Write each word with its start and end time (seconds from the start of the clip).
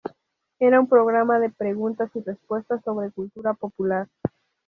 Era 0.57 0.79
un 0.79 0.87
programa 0.87 1.37
de 1.37 1.51
preguntas 1.51 2.09
y 2.15 2.21
respuestas 2.21 2.83
sobre 2.83 3.11
cultura 3.11 3.53
popular. 3.53 4.07